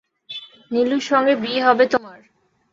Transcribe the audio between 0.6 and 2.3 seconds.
নীলুর সঙ্গে বিয়ে হবে তোমার।